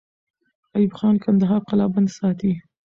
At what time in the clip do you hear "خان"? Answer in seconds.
0.99-1.15